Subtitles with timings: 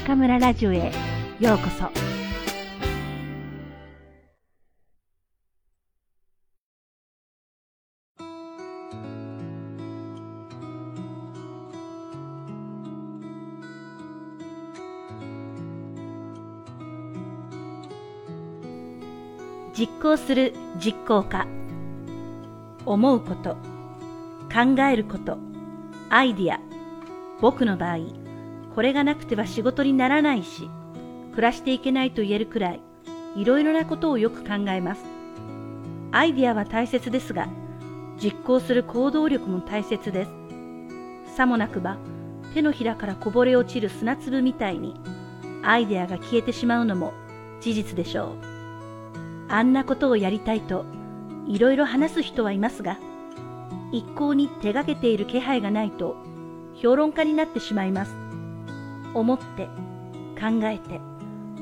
[0.00, 0.90] 中村ラジオへ。
[1.40, 1.90] ようこそ。
[19.74, 21.46] 実行する実行家。
[22.86, 23.54] 思うこと。
[24.52, 25.36] 考えること。
[26.08, 26.58] アイディア。
[27.40, 28.29] 僕の場合。
[28.80, 30.70] これがなくては仕事にならないし
[31.32, 32.80] 暮らしていけないと言えるくらい
[33.36, 35.02] いろいろなことをよく考えます。
[36.12, 37.46] アイディアは大切ですが
[38.18, 40.30] 実行する行動力も大切です。
[41.36, 41.98] さもなくば
[42.54, 44.98] 手のひらからこぼれ落ちる砂粒みたいに
[45.62, 47.12] アイデアが消えてしまうのも
[47.60, 49.52] 事実でしょう。
[49.52, 50.86] あんなことをやりたいと
[51.46, 52.96] いろいろ話す人はいますが
[53.92, 56.16] 一向に手がけている気配がないと
[56.76, 58.29] 評論家になってしまいます。
[59.14, 59.66] 思って
[60.38, 61.00] 考えて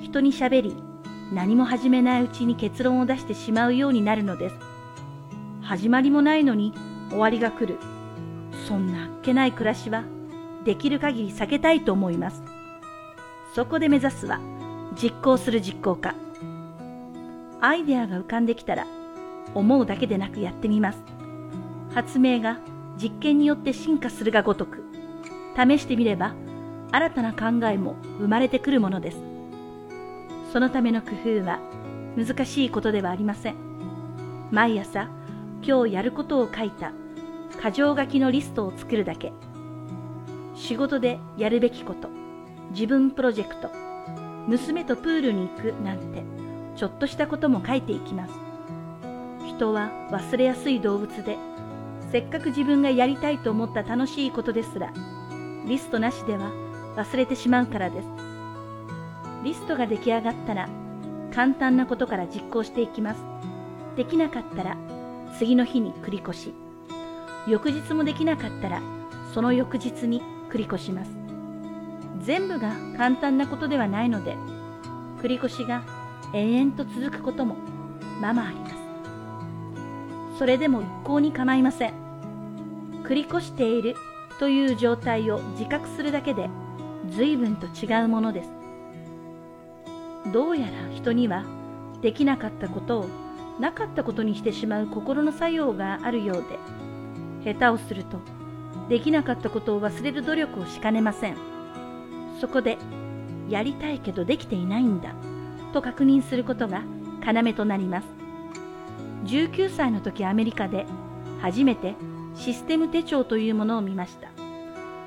[0.00, 0.76] 人にしゃべり
[1.32, 4.56] 何も始めないうちに結論を出してしまうようになるのです。
[5.60, 6.72] 始まりもないのに
[7.10, 7.78] 終わりが来る。
[8.66, 10.04] そんなあっけない暮らしは
[10.64, 12.42] できる限り避けたいと思います。
[13.54, 14.40] そこで目指すは
[15.00, 16.14] 実行する実行家。
[17.60, 18.86] アイデアが浮かんできたら
[19.54, 20.98] 思うだけでなくやってみます。
[21.94, 22.58] 発明が
[22.96, 24.82] 実験によって進化するがごとく。
[25.54, 26.34] 試してみれば
[26.90, 29.18] 新たな考えも生まれてくるものです。
[30.52, 31.08] そのための工
[31.40, 31.60] 夫は
[32.16, 33.56] 難しいことではありません。
[34.50, 35.08] 毎朝
[35.62, 36.92] 今日やることを書いた
[37.62, 39.32] 箇条書きのリストを作るだけ。
[40.54, 42.08] 仕事でやるべきこと
[42.70, 43.70] 自分プロジェクト
[44.46, 46.22] 娘とプールに行くなんて
[46.74, 48.32] ちょっとしたことも書いていきます。
[49.46, 51.36] 人は忘れやすい動物で
[52.10, 54.92] せっかく自分がやりたいと思った楽しいことですら
[55.66, 56.50] リストなしでは
[56.98, 58.08] 忘れてしまうからです。
[59.44, 60.68] リストが出来上がったら
[61.32, 63.22] 簡単なことから実行していきます。
[63.96, 64.76] できなかったら
[65.38, 66.54] 次の日に繰り越し。
[67.46, 68.82] 翌日もできなかったら
[69.32, 71.10] その翌日に繰り越します。
[72.20, 74.36] 全部が簡単なことではないので
[75.22, 75.84] 繰り越しが
[76.34, 77.54] 延々と続くことも
[78.20, 78.74] ままあります。
[80.36, 81.94] それでも一向に構いません。
[83.04, 83.94] 繰り越している
[84.40, 86.50] という状態を自覚するだけで
[87.10, 88.50] 随分と違うものです。
[90.32, 91.44] どうやら人には
[92.02, 93.08] できなかったことを
[93.60, 96.44] なかったことにしてしまう心の作用があるよう
[97.44, 98.18] で下手をすると
[98.88, 101.36] できなかったことを忘れる努力をしかねません。
[102.40, 102.78] そこで
[103.48, 105.14] やりたいけどできていないんだ
[105.72, 106.82] と確認することが
[107.24, 108.06] 要となります。
[109.24, 110.86] 19歳の時アメリカで
[111.40, 111.94] 初めて
[112.34, 114.37] システム手帳というものを見ました。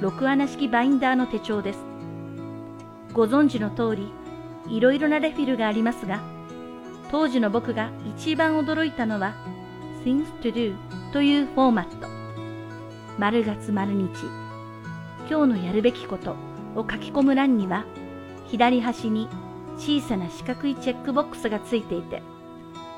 [0.00, 1.78] 6穴式バインダーの手帳です。
[3.14, 4.12] ご存知の通り
[4.68, 6.20] いろいろなレフィルがありますが
[7.10, 9.32] 当時の僕が一番驚いたのは
[10.04, 10.76] Things to do
[11.12, 12.08] というフォーマット。
[13.18, 14.10] 丸月丸日
[15.30, 16.32] 今日のやるべきこと
[16.74, 17.86] を書き込む欄には
[18.48, 19.30] 左端に
[19.78, 22.22] 小さな四角いチェックボックスがついていて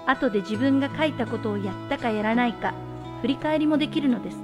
[0.04, 2.75] 後で自分が書いたことをやったかやらないか
[3.20, 4.38] 振り返りもできるのです。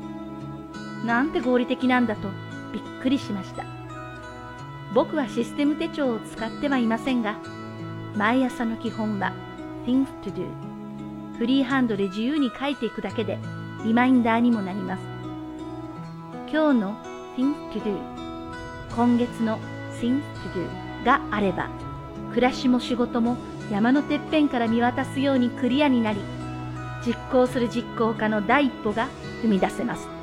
[1.05, 2.29] なんて合理的なんだと
[2.75, 3.65] びっくりしました。
[4.93, 7.37] 僕はシステム手帳を使ってはいませんが
[8.17, 9.33] 毎朝の基本は
[9.87, 10.47] Things to do
[11.39, 13.39] フリーハンドで自由に書いていくだけで
[13.85, 15.01] リマインダーにもなります。
[16.53, 16.97] 今日の
[17.37, 17.97] Things to do
[18.95, 19.59] 今月の
[20.01, 21.69] Things to do があれば
[22.31, 23.37] 暮らしも仕事も
[23.71, 26.21] 山のてっぺんから見渡すようにクリアになり
[27.05, 29.09] 実行する実行家の第一歩が
[29.43, 30.14] 踏み出せます。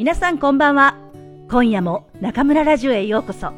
[0.00, 0.96] 皆さんこんばんは。
[1.50, 3.52] 今夜も中村ラジオへようこそ。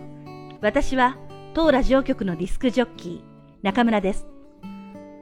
[0.61, 1.17] 私は
[1.55, 3.21] 当ラジオ局のディスクジョッキー、
[3.63, 4.27] 中村です。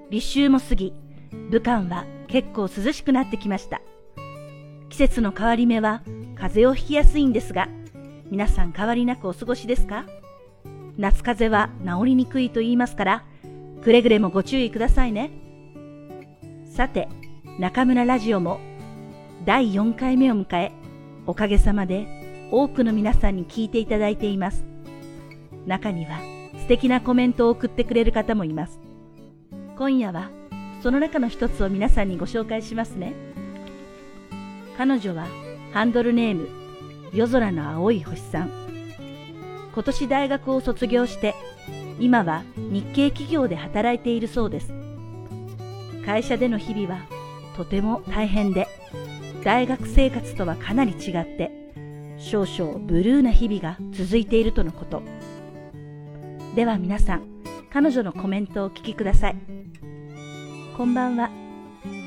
[0.09, 0.95] 立秋も過ぎ、
[1.51, 3.83] 武漢は結構涼しくなってきました。
[4.89, 6.01] 季節の変わり目は
[6.37, 7.69] 風邪をひきやすいんですが、
[8.31, 10.07] 皆さん変わりなくお過ごしですか？
[10.97, 13.25] 夏風邪は治りにくいと言いますから、
[13.83, 15.33] くれぐれもご注意くださいね。
[16.65, 17.11] さて、
[17.59, 18.59] 中村ラジオも
[19.45, 20.73] 第4回目を迎え、
[21.27, 24.65] おかげさまで多くの皆さんに聞いていただいています。
[25.67, 26.19] 中には
[26.59, 28.81] 素敵なコメントを送ってくれる方もいます。
[29.77, 30.31] 今夜は
[30.83, 33.15] その中の一つを皆さんにご紹介しますね。
[34.77, 35.27] 彼女は
[35.73, 36.49] ハンドルネーム
[37.13, 38.51] 夜空の青い星さん。
[39.73, 41.35] 今年大学を卒業して
[42.01, 44.73] 今は日系企業で働いているそうです。
[46.05, 47.03] 会社での日々は
[47.57, 48.67] とても大変で、
[49.43, 51.51] 大学生活とはかなり違って、
[52.19, 55.03] 少々ブルーな日々が続いているとのこと。
[56.55, 57.23] では皆さん、
[57.73, 59.37] 彼女のコメントをお聞きください。
[60.77, 61.31] こんばんは。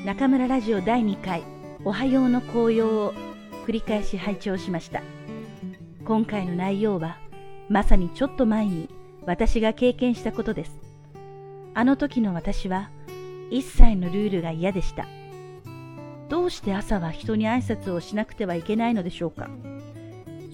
[0.04, 1.42] 中村ラジオ第2回、
[1.84, 3.12] おはようの紅葉を
[3.66, 5.02] 繰り返し拝聴しました。
[6.04, 7.18] 今回の内容は、
[7.68, 8.88] まさにちょっと前に
[9.26, 10.78] 私が経験したことです。
[11.74, 12.90] あの時の私は、
[13.50, 15.08] 一切のルールが嫌でした。
[16.34, 19.48] どうして朝は人に挨拶をしなくてはいけないのでしょうか？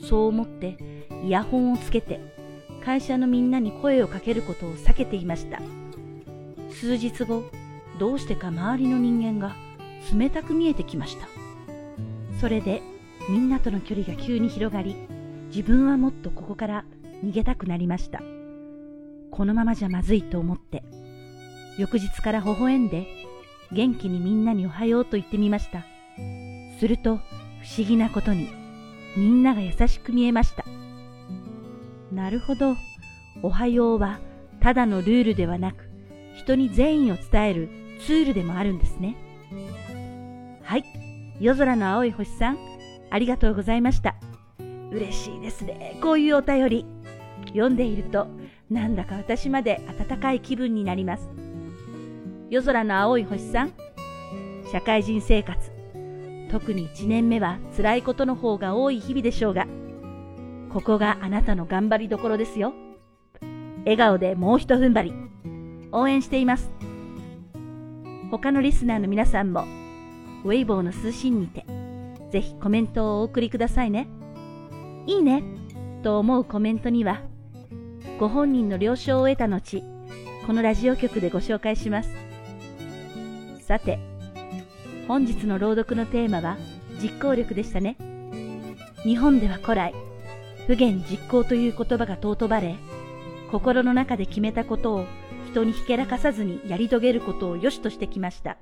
[0.06, 0.76] そう思って
[1.24, 2.20] イヤホンをつけて
[2.84, 5.58] 会社のみんなに声をかけることを避けていました。
[6.70, 7.44] 数日後
[7.98, 9.56] どうしてか周りの人間が
[10.14, 11.26] 冷たく見えてきました。
[12.38, 12.82] それで
[13.30, 14.96] みんなとの距離が急に広がり
[15.46, 16.84] 自分はもっとここから
[17.24, 18.20] 逃げたくなりました。
[19.30, 20.84] このままじゃまずいと思って
[21.78, 23.06] 翌日から微笑んで
[23.72, 25.84] 元気にみんなにおはようと言ってみました。
[26.78, 27.20] すると不
[27.78, 28.48] 思議なことに
[29.16, 30.64] みんなが優しく見えました。
[32.12, 32.76] なるほど。
[33.42, 34.18] おはようは
[34.60, 35.88] ただのルールではなく
[36.34, 37.68] 人に善意を伝える
[38.04, 39.16] ツールでもあるんですね。
[40.62, 40.84] はい。
[41.40, 42.58] 夜空の青い星さん、
[43.10, 44.16] ありがとうございました。
[44.92, 45.98] 嬉しいですね。
[46.02, 46.86] こういうお便り。
[47.48, 48.28] 読んでいると
[48.70, 51.28] なんだか私まで温かい気分になります。
[52.50, 53.72] 夜空の青い星さん、
[54.72, 55.70] 社会人生活、
[56.50, 59.68] 特に1年目は辛いことの方が多い日々でしょうが、
[60.72, 62.72] ここがあなたの頑張りどころですよ。
[63.84, 65.14] 笑顔でもう一踏ん張り、
[65.92, 66.72] 応援しています。
[68.32, 69.64] 他のリスナーの皆さんも、
[70.42, 71.64] ウェイボーの通信にて、
[72.30, 74.08] ぜひコメントをお送りくださいね。
[75.06, 75.44] いいね
[76.02, 77.22] と思うコメントには、
[78.18, 79.84] ご本人の了承を得た後、
[80.48, 82.29] このラジオ局でご紹介します。
[83.70, 84.00] さて、
[85.06, 86.56] 本日の朗読のテーマは
[87.00, 87.96] 実行力でしたね。
[89.04, 89.94] 日本では古来、
[90.66, 92.74] 不言実行という言葉が尊ばれ、
[93.52, 95.06] 心の中で決めたことを
[95.46, 98.56] 人にひけらかさずにやり遂げることを良しとしてきました。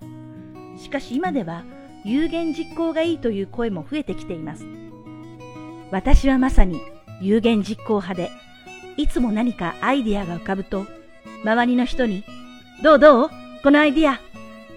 [0.77, 1.65] しかし今では
[2.05, 4.67] 有言実行がいいという声も増えてきています。
[5.91, 6.83] 私はまさに
[7.23, 8.31] 有言実行派で、
[8.99, 10.85] いつも何かアイディアが浮かぶと、
[11.45, 12.25] 周りの人に、
[12.83, 13.31] どうどう？
[13.63, 14.21] このアイディア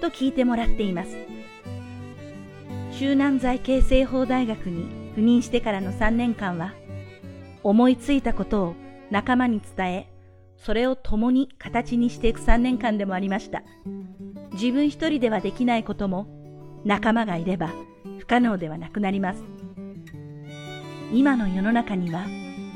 [0.02, 1.16] と聞いてもらっています。
[3.00, 6.74] 中南財形成法大学に赴任してからの3年間は、
[7.64, 8.76] 思いついたことを
[9.10, 10.12] 仲間に伝え、
[10.58, 13.64] それを共に形にしていく3年間でもありました。
[14.54, 16.28] 自分一人ではできないことも
[16.84, 17.72] 仲間がいれば
[18.20, 19.44] 不可能ではなくなります。
[21.12, 22.26] 今の世の中には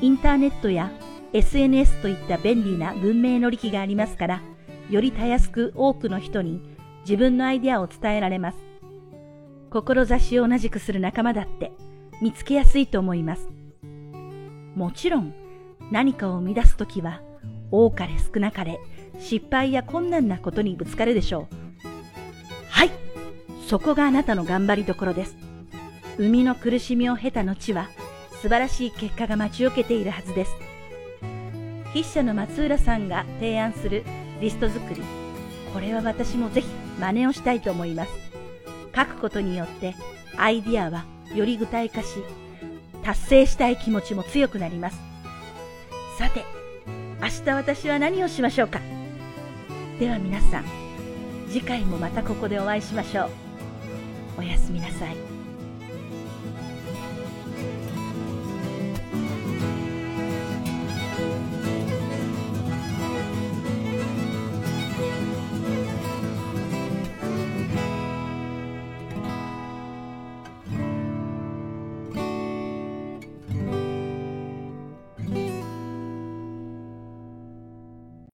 [0.00, 0.90] インターネットや
[1.32, 4.42] SNS といった便利な文明の利器がありますから、
[4.90, 6.75] よりたやすく多くの人に
[7.06, 8.58] 自分のアイデアを伝えられます。
[9.70, 11.70] 志を同じくする仲間だって
[12.20, 13.48] 見つけやすいと思います。
[14.74, 15.32] もちろん
[15.92, 17.20] 何かを生み出すときは
[17.70, 18.80] 多かれ少なかれ
[19.20, 21.56] 失敗や困難なことにぶつかるでしょう。
[22.70, 22.90] はい、
[23.68, 25.36] そこがあなたの頑張りどころです。
[26.16, 27.88] 生みの苦しみを経た後は
[28.42, 30.50] 素晴らしい結果が待ち受けているはずです。
[31.92, 34.02] 筆者の松浦さんが提案する
[34.40, 35.02] リスト作り、
[35.72, 38.10] これは私もぜひ真似をしたいと思います。
[38.94, 39.94] 書くことによって
[40.36, 42.08] アイディアはより具体化し、
[43.02, 44.98] 達成したい気持ちも強くなります。
[46.18, 46.44] さて、
[47.20, 48.80] 明日私は何をしましょうか？
[49.98, 50.64] では皆さん、
[51.48, 53.30] 次回もまたここでお会いしましょう。
[54.38, 55.35] おやすみなさい。